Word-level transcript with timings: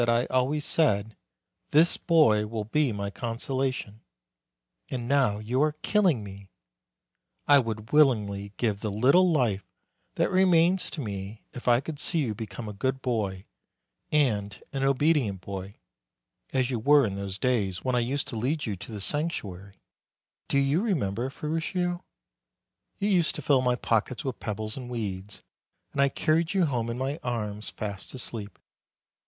I 0.09 0.25
always 0.31 0.65
said, 0.65 1.15
'This 1.69 1.97
boy 1.97 2.47
will 2.47 2.63
be 2.63 2.91
my 2.91 3.11
consolation!' 3.11 4.01
And 4.89 5.07
now 5.07 5.37
you 5.37 5.61
are 5.61 5.73
killing 5.83 6.23
me! 6.23 6.49
I 7.47 7.59
would 7.59 7.91
willingly 7.91 8.51
give 8.57 8.79
the 8.79 8.89
little 8.89 9.31
life 9.31 9.63
that 10.15 10.31
remains 10.31 10.89
to 10.89 11.01
me 11.01 11.43
if 11.53 11.67
I 11.67 11.81
could 11.81 11.99
see 11.99 12.17
you 12.23 12.33
become 12.33 12.67
a 12.67 12.73
good 12.73 13.03
boy, 13.03 13.45
and 14.11 14.59
an 14.73 14.83
obedient 14.83 15.41
boy, 15.41 15.75
192 16.49 16.49
MARCH 16.55 16.63
as 16.65 16.71
you 16.71 16.79
were 16.79 17.05
in 17.05 17.13
those 17.15 17.37
days 17.37 17.83
when 17.85 17.93
I 17.95 17.99
used 17.99 18.27
to 18.29 18.35
lead 18.35 18.65
you 18.65 18.75
to 18.75 18.91
the 18.91 19.01
sanctuary 19.01 19.83
do 20.47 20.57
you 20.57 20.81
remember, 20.81 21.29
Ferruccio? 21.29 22.03
You 22.97 23.07
used 23.07 23.35
to 23.35 23.43
fill 23.43 23.61
my 23.61 23.75
pockets 23.75 24.25
with 24.25 24.39
pebbles 24.39 24.75
and 24.75 24.89
weeds, 24.89 25.43
and 25.91 26.01
I 26.01 26.09
carried 26.09 26.55
you 26.55 26.65
home 26.65 26.89
in 26.89 26.97
my 26.97 27.19
arms, 27.21 27.69
fast 27.69 28.15
asleep. 28.15 28.57